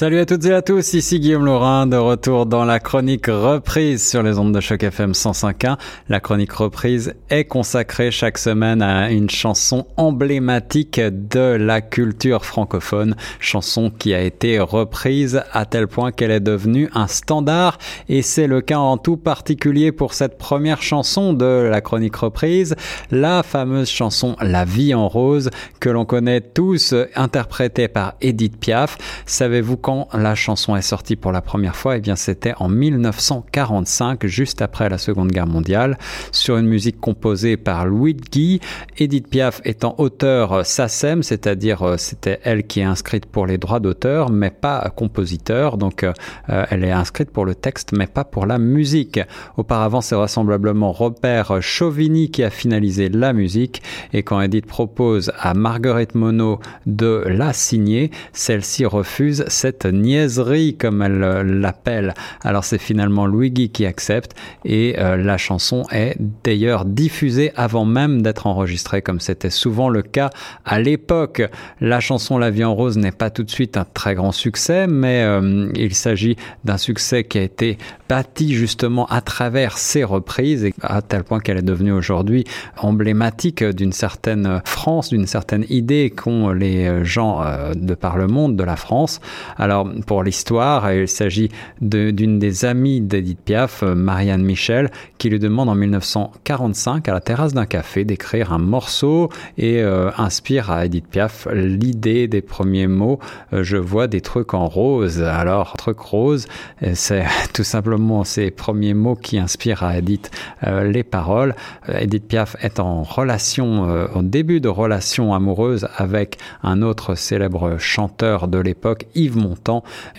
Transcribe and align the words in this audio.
Salut 0.00 0.18
à 0.20 0.24
toutes 0.24 0.46
et 0.46 0.54
à 0.54 0.62
tous, 0.62 0.94
ici 0.94 1.20
Guillaume 1.20 1.44
Laurin, 1.44 1.86
de 1.86 1.98
retour 1.98 2.46
dans 2.46 2.64
la 2.64 2.80
chronique 2.80 3.26
reprise 3.26 4.08
sur 4.08 4.22
les 4.22 4.38
ondes 4.38 4.54
de 4.54 4.60
choc 4.60 4.82
FM 4.82 5.12
105.1. 5.12 5.76
La 6.08 6.20
chronique 6.20 6.52
reprise 6.52 7.12
est 7.28 7.44
consacrée 7.44 8.10
chaque 8.10 8.38
semaine 8.38 8.80
à 8.80 9.10
une 9.10 9.28
chanson 9.28 9.86
emblématique 9.98 10.98
de 10.98 11.54
la 11.60 11.82
culture 11.82 12.46
francophone, 12.46 13.14
chanson 13.40 13.90
qui 13.90 14.14
a 14.14 14.22
été 14.22 14.58
reprise 14.58 15.42
à 15.52 15.66
tel 15.66 15.86
point 15.86 16.12
qu'elle 16.12 16.30
est 16.30 16.40
devenue 16.40 16.88
un 16.94 17.06
standard 17.06 17.76
et 18.08 18.22
c'est 18.22 18.46
le 18.46 18.62
cas 18.62 18.78
en 18.78 18.96
tout 18.96 19.18
particulier 19.18 19.92
pour 19.92 20.14
cette 20.14 20.38
première 20.38 20.80
chanson 20.80 21.34
de 21.34 21.68
la 21.70 21.82
chronique 21.82 22.16
reprise, 22.16 22.74
la 23.10 23.42
fameuse 23.42 23.90
chanson 23.90 24.34
La 24.40 24.64
vie 24.64 24.94
en 24.94 25.08
rose 25.08 25.50
que 25.78 25.90
l'on 25.90 26.06
connaît 26.06 26.40
tous, 26.40 26.94
interprétée 27.16 27.88
par 27.88 28.14
Edith 28.22 28.58
Piaf. 28.58 28.96
Savez-vous 29.26 29.76
la 30.12 30.34
chanson 30.34 30.76
est 30.76 30.82
sortie 30.82 31.16
pour 31.16 31.32
la 31.32 31.40
première 31.40 31.76
fois 31.76 31.96
Eh 31.96 32.00
bien, 32.00 32.16
c'était 32.16 32.54
en 32.58 32.68
1945, 32.68 34.26
juste 34.26 34.62
après 34.62 34.88
la 34.88 34.98
Seconde 34.98 35.30
Guerre 35.30 35.46
mondiale, 35.46 35.98
sur 36.32 36.56
une 36.56 36.66
musique 36.66 37.00
composée 37.00 37.56
par 37.56 37.86
Louis 37.86 38.14
Guy. 38.14 38.60
Edith 38.98 39.28
Piaf 39.28 39.60
étant 39.64 39.94
auteur 39.98 40.64
SACEM, 40.64 41.22
c'est-à-dire 41.22 41.82
euh, 41.82 41.96
c'était 41.96 42.40
elle 42.44 42.66
qui 42.66 42.80
est 42.80 42.84
inscrite 42.84 43.26
pour 43.26 43.46
les 43.46 43.58
droits 43.58 43.80
d'auteur, 43.80 44.30
mais 44.30 44.50
pas 44.50 44.92
compositeur. 44.94 45.76
Donc, 45.76 46.04
euh, 46.04 46.12
elle 46.46 46.84
est 46.84 46.92
inscrite 46.92 47.30
pour 47.30 47.44
le 47.44 47.54
texte, 47.54 47.92
mais 47.92 48.06
pas 48.06 48.24
pour 48.24 48.46
la 48.46 48.58
musique. 48.58 49.20
Auparavant, 49.56 50.00
c'est 50.00 50.14
vraisemblablement 50.14 50.92
Robert 50.92 51.60
Chauvigny 51.60 52.30
qui 52.30 52.42
a 52.42 52.50
finalisé 52.50 53.08
la 53.08 53.32
musique. 53.32 53.82
Et 54.12 54.22
quand 54.22 54.40
Edith 54.40 54.66
propose 54.66 55.32
à 55.38 55.54
Marguerite 55.54 56.14
Monod 56.14 56.58
de 56.86 57.24
la 57.26 57.52
signer, 57.52 58.10
celle-ci 58.32 58.84
refuse 58.84 59.44
cette 59.48 59.79
niaiserie, 59.86 60.76
comme 60.76 61.02
elle 61.02 61.22
euh, 61.22 61.42
l'appelle. 61.42 62.14
Alors 62.42 62.64
c'est 62.64 62.78
finalement 62.78 63.26
Luigi 63.26 63.70
qui 63.70 63.86
accepte 63.86 64.34
et 64.64 64.96
euh, 64.98 65.16
la 65.16 65.38
chanson 65.38 65.84
est 65.92 66.16
d'ailleurs 66.44 66.84
diffusée 66.84 67.52
avant 67.56 67.84
même 67.84 68.22
d'être 68.22 68.46
enregistrée, 68.46 69.02
comme 69.02 69.20
c'était 69.20 69.50
souvent 69.50 69.88
le 69.88 70.02
cas 70.02 70.30
à 70.64 70.80
l'époque. 70.80 71.42
La 71.80 72.00
chanson 72.00 72.38
La 72.38 72.50
vie 72.50 72.64
en 72.64 72.74
rose 72.74 72.98
n'est 72.98 73.12
pas 73.12 73.30
tout 73.30 73.42
de 73.42 73.50
suite 73.50 73.76
un 73.76 73.84
très 73.84 74.14
grand 74.14 74.32
succès, 74.32 74.86
mais 74.86 75.22
euh, 75.22 75.70
il 75.74 75.94
s'agit 75.94 76.36
d'un 76.64 76.78
succès 76.78 77.24
qui 77.24 77.38
a 77.38 77.42
été 77.42 77.78
bâti 78.08 78.54
justement 78.54 79.06
à 79.06 79.20
travers 79.20 79.78
ses 79.78 80.04
reprises 80.04 80.64
et 80.64 80.74
à 80.82 81.02
tel 81.02 81.24
point 81.24 81.40
qu'elle 81.40 81.58
est 81.58 81.62
devenue 81.62 81.92
aujourd'hui 81.92 82.44
emblématique 82.76 83.62
d'une 83.62 83.92
certaine 83.92 84.60
France, 84.64 85.10
d'une 85.10 85.26
certaine 85.26 85.64
idée 85.68 86.10
qu'ont 86.10 86.50
les 86.50 87.04
gens 87.04 87.44
de 87.74 87.94
par 87.94 88.16
le 88.16 88.26
monde 88.26 88.56
de 88.56 88.64
la 88.64 88.76
France. 88.76 89.20
Alors, 89.56 89.69
pour 90.06 90.22
l'histoire, 90.22 90.92
il 90.92 91.08
s'agit 91.08 91.50
d'une 91.80 92.38
des 92.38 92.64
amies 92.64 93.00
d'Edith 93.00 93.40
Piaf, 93.40 93.82
Marianne 93.82 94.42
Michel, 94.42 94.90
qui 95.18 95.30
lui 95.30 95.38
demande 95.38 95.68
en 95.68 95.74
1945 95.74 97.08
à 97.08 97.12
la 97.12 97.20
terrasse 97.20 97.52
d'un 97.52 97.66
café 97.66 98.04
d'écrire 98.04 98.52
un 98.52 98.58
morceau 98.58 99.28
et 99.58 99.82
euh, 99.82 100.10
inspire 100.16 100.70
à 100.70 100.86
Edith 100.86 101.06
Piaf 101.06 101.46
l'idée 101.52 102.28
des 102.28 102.40
premiers 102.40 102.86
mots 102.86 103.18
euh, 103.52 103.62
Je 103.62 103.76
vois 103.76 104.06
des 104.06 104.20
trucs 104.20 104.54
en 104.54 104.66
rose. 104.66 105.22
Alors, 105.22 105.74
truc 105.76 105.98
rose, 105.98 106.46
c'est 106.94 107.24
tout 107.52 107.64
simplement 107.64 108.24
ces 108.24 108.50
premiers 108.50 108.94
mots 108.94 109.16
qui 109.16 109.38
inspirent 109.38 109.82
à 109.82 109.98
Edith 109.98 110.30
euh, 110.66 110.84
les 110.84 111.02
paroles. 111.02 111.54
Edith 111.88 112.26
Piaf 112.26 112.56
est 112.60 112.80
en 112.80 113.02
relation, 113.02 114.08
au 114.14 114.22
début 114.22 114.60
de 114.60 114.68
relation 114.68 115.34
amoureuse 115.34 115.88
avec 115.96 116.38
un 116.62 116.82
autre 116.82 117.14
célèbre 117.14 117.76
chanteur 117.78 118.48
de 118.48 118.58
l'époque, 118.58 119.06
Yves 119.14 119.36
Montand. 119.36 119.49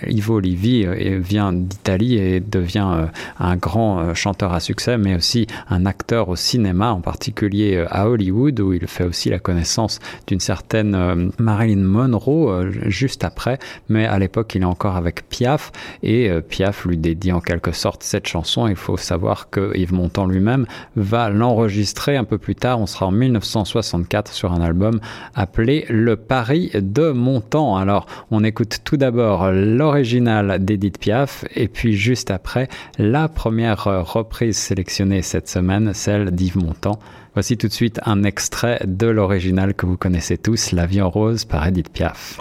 Ivo 0.07 0.35
Olivi 0.35 0.85
vient 1.19 1.53
d'Italie 1.53 2.15
et 2.15 2.39
devient 2.39 3.07
un 3.39 3.55
grand 3.55 4.13
chanteur 4.13 4.53
à 4.53 4.59
succès 4.59 4.97
mais 4.97 5.15
aussi 5.15 5.47
un 5.69 5.85
acteur 5.85 6.29
au 6.29 6.35
cinéma, 6.35 6.91
en 6.91 7.01
particulier 7.01 7.75
euh, 7.75 7.85
à 7.89 8.09
Hollywood, 8.09 8.59
où 8.59 8.73
il 8.73 8.87
fait 8.87 9.03
aussi 9.03 9.29
la 9.29 9.39
connaissance 9.39 9.99
d'une 10.27 10.39
certaine 10.39 10.95
euh, 10.95 11.29
Marilyn 11.37 11.83
Monroe 11.83 12.49
euh, 12.49 12.71
juste 12.87 13.23
après, 13.23 13.59
mais 13.89 14.05
à 14.05 14.19
l'époque 14.19 14.55
il 14.55 14.61
est 14.61 14.65
encore 14.65 14.95
avec 14.95 15.27
Piaf, 15.29 15.71
et 16.03 16.29
Piaf 16.49 16.85
lui 16.85 16.97
dédie 16.97 17.31
en 17.31 17.41
quelque 17.41 17.71
sorte 17.71 18.03
cette 18.03 18.27
chanson. 18.27 18.67
Il 18.67 18.75
faut 18.75 18.97
savoir 18.97 19.49
que 19.49 19.75
Yves 19.75 19.93
Montand 19.93 20.25
lui-même 20.25 20.65
va 20.95 21.29
l'enregistrer 21.29 22.17
un 22.17 22.23
peu 22.23 22.37
plus 22.37 22.55
tard, 22.55 22.79
on 22.79 22.85
sera 22.85 23.07
en 23.07 23.11
1964 23.11 24.33
sur 24.33 24.51
un 24.51 24.61
album 24.61 24.99
appelé 25.35 25.85
Le 25.89 26.15
Paris 26.15 26.71
de 26.73 27.11
Montand. 27.11 27.77
Alors 27.77 28.05
on 28.31 28.43
écoute 28.43 28.79
tout 28.83 28.97
d'abord 28.97 29.20
l'original 29.51 30.63
d'Edith 30.63 30.97
Piaf, 30.97 31.45
et 31.55 31.67
puis 31.67 31.93
juste 31.93 32.31
après 32.31 32.67
la 32.97 33.27
première 33.27 33.83
reprise 33.85 34.57
sélectionnée 34.57 35.21
cette 35.21 35.47
semaine, 35.47 35.93
celle 35.93 36.31
d'Yves 36.31 36.57
Montand. 36.57 36.99
Voici 37.33 37.57
tout 37.57 37.67
de 37.67 37.73
suite 37.73 37.99
un 38.05 38.23
extrait 38.23 38.81
de 38.85 39.07
l'original 39.07 39.73
que 39.73 39.85
vous 39.85 39.95
connaissez 39.97 40.37
tous, 40.37 40.73
La 40.73 40.85
vie 40.85 41.01
en 41.01 41.09
rose 41.09 41.45
par 41.45 41.65
Edith 41.65 41.89
Piaf. 41.89 42.37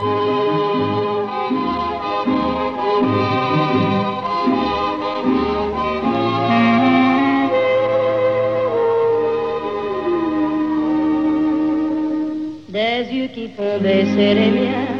Des 12.69 13.15
yeux 13.15 13.29
qui 13.35 13.49
font 13.57 13.81
baisser 13.81 14.35
les 14.35 14.51
miens, 14.51 15.00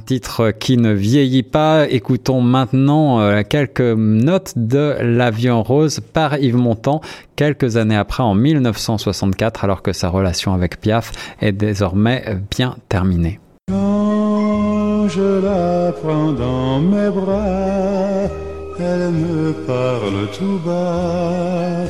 Un 0.00 0.02
titre 0.02 0.50
qui 0.52 0.78
ne 0.78 0.94
vieillit 0.94 1.42
pas. 1.42 1.86
Écoutons 1.86 2.40
maintenant 2.40 3.20
euh, 3.20 3.42
quelques 3.46 3.82
notes 3.82 4.54
de 4.56 4.96
L'avion 5.02 5.62
rose 5.62 6.00
par 6.00 6.38
Yves 6.38 6.56
Montand, 6.56 7.02
quelques 7.36 7.76
années 7.76 7.98
après, 7.98 8.22
en 8.22 8.34
1964, 8.34 9.62
alors 9.62 9.82
que 9.82 9.92
sa 9.92 10.08
relation 10.08 10.54
avec 10.54 10.80
Piaf 10.80 11.12
est 11.42 11.52
désormais 11.52 12.24
bien 12.50 12.76
terminée. 12.88 13.40
Quand 13.68 15.06
je 15.08 15.44
la 15.44 15.92
prends 15.92 16.32
dans 16.32 16.80
mes 16.80 17.10
bras, 17.10 18.30
elle 18.78 19.10
me 19.10 19.52
parle 19.66 20.30
tout 20.32 20.60
bas, 20.64 21.84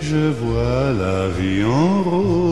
je 0.00 0.30
vois 0.30 0.92
la 0.96 1.28
vie 1.36 1.64
en 1.64 2.02
rose. 2.08 2.45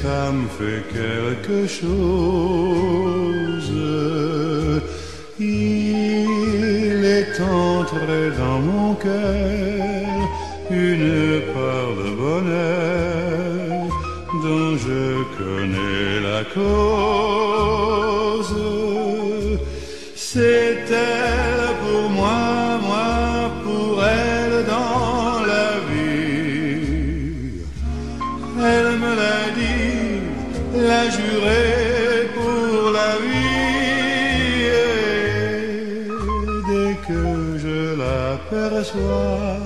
Ça 0.00 0.20
me 0.32 0.46
fait 0.58 0.82
quelque 0.98 1.60
chose. 1.66 3.72
Il 5.38 7.00
est 7.18 7.36
entré 7.40 8.20
dans 8.42 8.60
mon 8.70 8.90
cœur 8.94 10.12
une 10.70 11.40
part 11.54 11.92
de 12.00 12.08
bonheur 12.24 13.80
dont 14.44 14.72
je 14.86 15.02
connais 15.38 16.10
la 16.28 16.42
cause. 16.54 18.54
C'est 20.14 20.74
l'a 30.88 31.08
juré 31.10 32.28
pour 32.34 32.90
la 32.92 33.12
vie. 33.24 34.62
Et 34.64 35.02
dès 36.68 36.94
que 37.06 37.58
je 37.58 37.78
l'aperçois, 38.00 39.58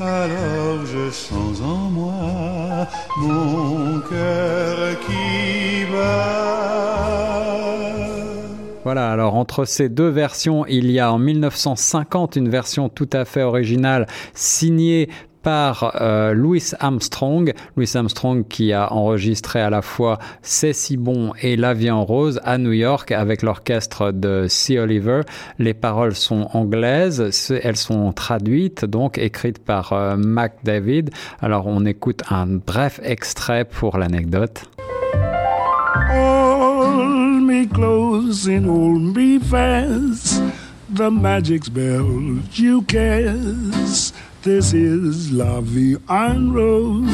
alors 0.00 0.84
je 0.84 1.10
sens 1.10 1.60
en 1.62 1.90
moi 1.98 2.86
mon 3.18 4.00
cœur 4.00 4.76
qui 5.00 5.84
bat. 5.92 6.56
Voilà, 8.84 9.10
alors 9.10 9.34
entre 9.34 9.64
ces 9.64 9.88
deux 9.88 10.10
versions, 10.10 10.64
il 10.66 10.92
y 10.92 11.00
a 11.00 11.12
en 11.12 11.18
1950 11.18 12.36
une 12.36 12.48
version 12.48 12.88
tout 12.88 13.10
à 13.12 13.24
fait 13.24 13.42
originale 13.42 14.06
signée 14.32 15.08
par 15.46 15.94
euh, 16.00 16.34
Louis 16.34 16.72
Armstrong. 16.80 17.54
Louis 17.76 17.88
Armstrong 17.94 18.44
qui 18.48 18.72
a 18.72 18.92
enregistré 18.92 19.60
à 19.60 19.70
la 19.70 19.80
fois 19.80 20.18
C'est 20.42 20.72
si 20.72 20.96
bon 20.96 21.34
et 21.40 21.54
La 21.54 21.72
vie 21.72 21.88
en 21.88 22.04
rose 22.04 22.40
à 22.42 22.58
New 22.58 22.72
York 22.72 23.12
avec 23.12 23.42
l'orchestre 23.42 24.10
de 24.10 24.46
C. 24.48 24.80
Oliver. 24.80 25.20
Les 25.60 25.72
paroles 25.72 26.16
sont 26.16 26.48
anglaises, 26.52 27.48
elles 27.62 27.76
sont 27.76 28.12
traduites, 28.12 28.84
donc 28.84 29.18
écrites 29.18 29.60
par 29.60 29.92
euh, 29.92 30.16
Mac 30.16 30.56
David. 30.64 31.10
Alors 31.40 31.68
on 31.68 31.84
écoute 31.84 32.24
un 32.28 32.46
bref 32.46 32.98
extrait 33.04 33.64
pour 33.64 33.98
l'anecdote. 33.98 34.64
Me 37.40 37.66
me 38.98 39.38
fast. 39.38 40.42
The 40.92 41.10
magic 41.10 41.64
spell 41.64 42.40
you. 42.54 42.82
This 44.46 44.72
is 44.74 45.32
La 45.32 45.60
Vie 45.60 45.96
en 46.08 46.52
Rose. 46.54 47.06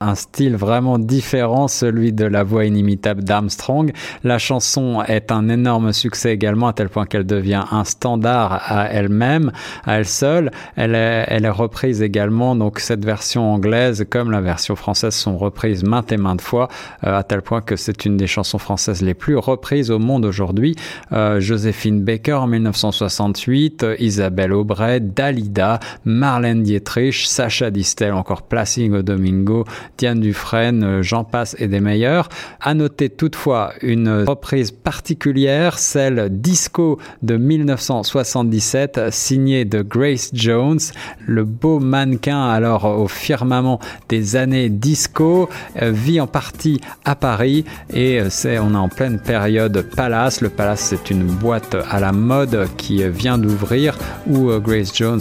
Un 0.00 0.14
style 0.14 0.56
vraiment 0.56 0.98
différent, 0.98 1.68
celui 1.68 2.12
de 2.12 2.24
la 2.24 2.42
voix 2.42 2.64
inimitable 2.64 3.24
d'Armstrong. 3.24 3.92
La 4.24 4.38
chanson 4.38 5.02
est 5.02 5.32
un 5.32 5.48
énorme 5.48 5.92
succès 5.92 6.32
également, 6.32 6.68
à 6.68 6.72
tel 6.72 6.88
point 6.88 7.06
qu'elle 7.06 7.26
devient 7.26 7.64
un 7.70 7.84
standard 7.84 8.62
à 8.66 8.88
elle-même, 8.90 9.52
à 9.84 9.98
elle 9.98 10.06
seule. 10.06 10.50
Elle 10.76 10.94
est, 10.94 11.24
elle 11.28 11.44
est 11.44 11.50
reprise 11.50 12.02
également, 12.02 12.54
donc 12.54 12.80
cette 12.80 13.04
version 13.04 13.52
anglaise 13.52 14.06
comme 14.08 14.30
la 14.30 14.40
version 14.40 14.76
française 14.76 15.14
sont 15.14 15.36
reprises 15.36 15.84
maintes 15.84 16.12
et 16.12 16.16
maintes 16.16 16.40
fois, 16.40 16.68
euh, 17.04 17.18
à 17.18 17.22
tel 17.22 17.42
point 17.42 17.60
que 17.60 17.76
c'est 17.76 18.04
une 18.04 18.16
des 18.16 18.26
chansons 18.26 18.58
françaises 18.58 19.02
les 19.02 19.14
plus 19.14 19.36
reprises 19.36 19.90
au 19.90 19.98
monde 19.98 20.24
aujourd'hui. 20.24 20.76
Euh, 21.12 21.40
Joséphine 21.40 22.02
Baker 22.02 22.34
en 22.34 22.46
1968, 22.46 23.86
Isabelle 23.98 24.52
Aubray, 24.52 25.00
Dalida, 25.00 25.80
Marlène 26.04 26.62
Dietrich, 26.62 27.26
Sacha 27.26 27.70
Distel, 27.70 28.12
encore 28.12 28.42
Placido 28.42 29.02
Domingo, 29.02 29.64
Dufresne, 29.98 30.84
euh, 30.84 31.02
j'en 31.02 31.24
passe 31.24 31.56
et 31.58 31.66
des 31.66 31.80
meilleurs. 31.80 32.28
À 32.60 32.74
noter 32.74 33.08
toutefois 33.08 33.72
une 33.82 34.24
reprise 34.26 34.70
particulière, 34.70 35.78
celle 35.78 36.28
disco 36.30 36.98
de 37.22 37.36
1977, 37.36 39.10
signée 39.10 39.64
de 39.64 39.82
Grace 39.82 40.30
Jones, 40.32 40.78
le 41.26 41.44
beau 41.44 41.80
mannequin 41.80 42.48
alors 42.48 42.84
au 42.84 43.08
firmament 43.08 43.80
des 44.08 44.36
années 44.36 44.68
disco, 44.68 45.48
euh, 45.82 45.90
vit 45.90 46.20
en 46.20 46.26
partie 46.28 46.80
à 47.04 47.16
Paris 47.16 47.64
et 47.92 48.20
euh, 48.20 48.30
c'est 48.30 48.58
on 48.58 48.74
est 48.74 48.76
en 48.76 48.88
pleine 48.88 49.18
période 49.18 49.84
Palace. 49.96 50.40
Le 50.40 50.48
Palace 50.48 50.80
c'est 50.80 51.10
une 51.10 51.24
boîte 51.24 51.76
à 51.90 51.98
la 51.98 52.12
mode 52.12 52.68
qui 52.76 53.02
vient 53.08 53.38
d'ouvrir 53.38 53.98
où 54.28 54.50
Grace 54.60 54.94
Jones 54.94 55.20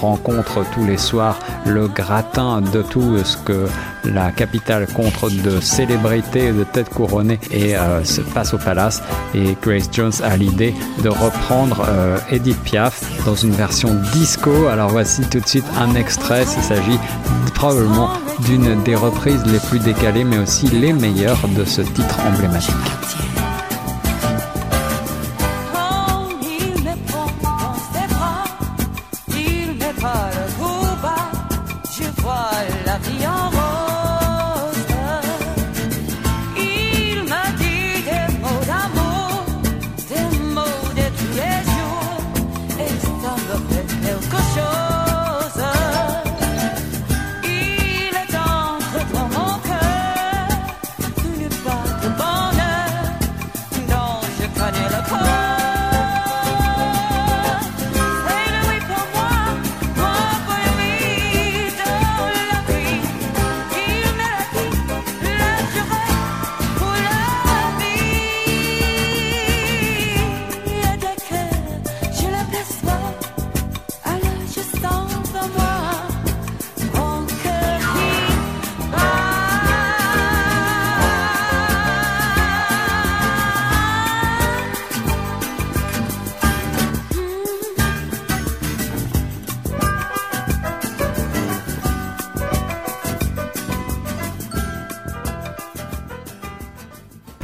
rencontre 0.00 0.64
tous 0.72 0.86
les 0.86 0.96
soirs 0.96 1.38
le 1.66 1.88
gratin 1.88 2.62
de 2.62 2.82
tout 2.82 3.18
ce 3.18 3.36
que 3.36 3.66
la 4.14 4.30
capitale 4.30 4.86
contre 4.86 5.28
de 5.28 5.60
célébrités 5.60 6.52
de 6.52 6.64
têtes 6.64 6.88
couronnées 6.88 7.40
et 7.50 7.76
euh, 7.76 8.04
se 8.04 8.20
passe 8.20 8.54
au 8.54 8.58
palace. 8.58 9.02
Et 9.34 9.56
Grace 9.60 9.88
Jones 9.92 10.12
a 10.22 10.36
l'idée 10.36 10.74
de 11.02 11.08
reprendre 11.08 11.84
euh, 11.88 12.16
Edith 12.30 12.60
Piaf 12.62 13.02
dans 13.26 13.34
une 13.34 13.52
version 13.52 13.90
disco. 14.12 14.68
Alors 14.68 14.90
voici 14.90 15.22
tout 15.28 15.40
de 15.40 15.46
suite 15.46 15.66
un 15.78 15.94
extrait. 15.94 16.44
Il 16.56 16.62
s'agit 16.62 16.98
probablement 17.54 18.10
d'une 18.46 18.82
des 18.82 18.94
reprises 18.94 19.44
les 19.46 19.58
plus 19.58 19.80
décalées 19.80 20.24
mais 20.24 20.38
aussi 20.38 20.66
les 20.68 20.92
meilleures 20.92 21.48
de 21.48 21.64
ce 21.64 21.82
titre 21.82 22.18
emblématique. 22.26 23.33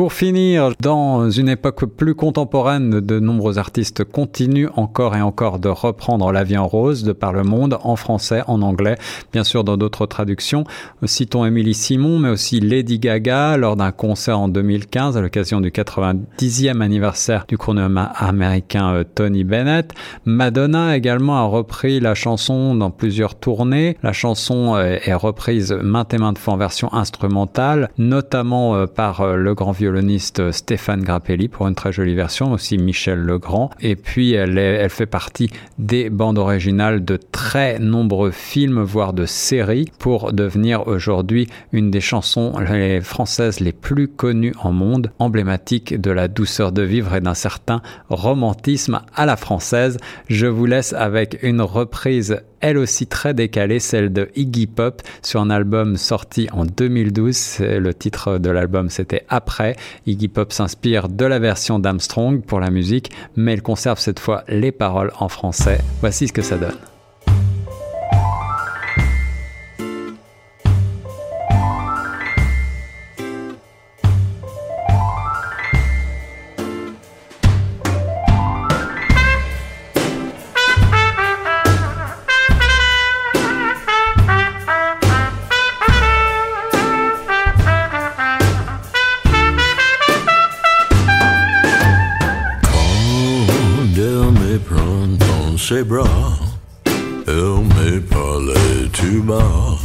Pour 0.01 0.15
finir, 0.15 0.73
dans 0.81 1.29
une 1.29 1.51
époque 1.51 1.85
plus 1.85 2.15
contemporaine, 2.15 3.01
de 3.01 3.21
nombreux 3.21 3.59
artistes 3.59 4.03
continuent 4.03 4.71
encore 4.77 5.15
et 5.15 5.21
encore 5.21 5.59
de 5.59 5.69
reprendre 5.69 6.33
La 6.33 6.43
vie 6.43 6.57
en 6.57 6.67
rose 6.67 7.05
de 7.05 7.13
par 7.13 7.35
le 7.35 7.43
monde, 7.43 7.77
en 7.83 7.97
français, 7.97 8.41
en 8.47 8.63
anglais, 8.63 8.97
bien 9.31 9.45
sûr 9.45 9.63
dans 9.63 9.77
d'autres 9.77 10.07
traductions. 10.07 10.65
Citons 11.05 11.45
Émilie 11.45 11.75
Simon, 11.75 12.19
mais 12.19 12.31
aussi 12.31 12.61
Lady 12.61 12.99
Gaga 12.99 13.59
lors 13.59 13.77
d'un 13.77 13.93
concert 13.93 14.41
en 14.41 14.49
2015 14.49 15.19
à 15.19 15.21
l'occasion 15.21 15.61
du 15.61 15.71
90e 15.71 16.81
anniversaire 16.81 17.45
du 17.47 17.59
chronome 17.59 18.09
américain 18.17 18.95
euh, 18.95 19.05
Tony 19.05 19.45
Bennett. 19.45 19.93
Madonna 20.25 20.97
également 20.97 21.37
a 21.37 21.45
repris 21.45 22.01
la 22.01 22.15
chanson 22.15 22.75
dans 22.75 22.91
plusieurs 22.91 23.35
tournées. 23.35 23.99
La 24.03 24.15
chanson 24.15 24.77
euh, 24.77 24.97
est 25.05 25.13
reprise 25.13 25.73
maintes 25.73 26.15
et 26.15 26.19
maintes 26.19 26.39
fois 26.39 26.55
en 26.55 26.57
version 26.57 26.91
instrumentale, 26.95 27.91
notamment 27.99 28.77
euh, 28.77 28.87
par 28.87 29.37
le 29.37 29.55
grand 29.55 29.73
vieux 29.73 29.90
Stéphane 30.51 31.03
Grappelli 31.03 31.49
pour 31.49 31.67
une 31.69 31.75
très 31.75 31.93
jolie 31.93 32.15
version, 32.15 32.53
aussi 32.53 32.79
Michel 32.79 33.19
Legrand. 33.19 33.71
Et 33.81 33.97
puis 33.97 34.33
elle, 34.33 34.59
elle 34.59 34.91
fait 34.91 35.07
partie 35.07 35.51
des 35.79 36.11
bandes 36.11 36.39
originales 36.39 37.05
de 37.05 37.17
très 37.17 37.79
nombreux 37.79 38.31
films, 38.31 38.83
voire 38.83 39.13
de 39.13 39.27
séries, 39.27 39.91
pour 39.99 40.33
devenir 40.33 40.87
aujourd'hui 40.87 41.49
une 41.73 41.91
des 41.91 42.01
chansons 42.01 42.53
françaises 43.03 43.61
les 43.61 43.73
plus 43.73 44.09
connues 44.09 44.55
en 44.63 44.73
monde, 44.73 45.13
emblématique 45.19 46.01
de 46.01 46.11
la 46.11 46.29
douceur 46.29 46.73
de 46.73 46.83
vivre 46.83 47.15
et 47.15 47.21
d'un 47.21 47.35
certain 47.35 47.83
romantisme 48.09 49.01
à 49.15 49.27
la 49.27 49.37
française. 49.37 49.99
Je 50.29 50.47
vous 50.47 50.67
laisse 50.67 50.93
avec 50.93 51.39
une 51.43 51.61
reprise 51.61 52.43
elle 52.61 52.79
aussi 52.79 53.07
très 53.07 53.35
décalée, 53.35 53.79
celle 53.79 54.13
de 54.13 54.31
Iggy 54.37 54.67
Pop 54.67 55.03
sur 55.23 55.41
un 55.41 55.51
album 55.51 55.97
sorti 55.97 56.49
en 56.53 56.65
2012. 56.65 57.59
Le 57.61 57.93
titre 57.93 58.39
de 58.39 58.51
l'album 58.51 58.91
c'était 58.91 59.25
Après. 59.29 59.77
Iggy 60.07 60.29
Pop 60.29 60.53
s'inspire 60.53 61.09
de 61.09 61.25
la 61.25 61.39
version 61.39 61.79
d'Armstrong 61.79 62.43
pour 62.43 62.61
la 62.61 62.71
musique, 62.71 63.11
mais 63.37 63.55
il 63.55 63.63
conserve 63.63 63.99
cette 63.99 64.21
fois 64.21 64.45
les 64.49 64.73
paroles 64.73 65.13
en 65.19 65.29
français. 65.29 65.81
Voici 66.01 66.29
ce 66.29 66.33
que 66.33 66.43
ça 66.43 66.57
donne. 66.57 66.90
Ses 95.71 95.85
bras, 95.85 96.33
elle 97.29 97.63
me 97.75 98.01
parlait 98.01 98.89
tout 98.93 99.23
bas. 99.23 99.79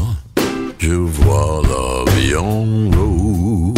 Je 0.79 0.93
vois 0.93 1.61
la 1.71 2.11
vie 2.11 2.35
en 2.35 2.89
rose. 2.97 3.75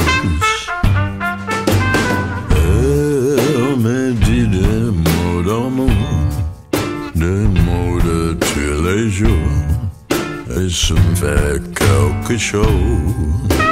Elle 2.55 3.75
me 3.85 4.13
dit 4.25 4.47
des 4.47 4.83
mots 5.05 5.41
d'amour, 5.49 5.89
des 7.13 7.43
mots 7.65 7.99
de 7.99 8.37
tous 8.39 8.83
les 8.87 9.09
jours, 9.09 9.57
et 10.55 10.69
ça 10.69 10.93
me 10.93 11.15
fait 11.15 11.61
quelque 11.75 12.37
chose. 12.37 13.66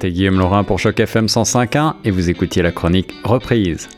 C'était 0.00 0.12
Guillaume 0.12 0.38
Laurin 0.38 0.62
pour 0.62 0.78
Choc 0.78 1.00
FM 1.00 1.26
105.1 1.26 1.94
et 2.04 2.12
vous 2.12 2.30
écoutiez 2.30 2.62
la 2.62 2.70
chronique 2.70 3.12
Reprise. 3.24 3.88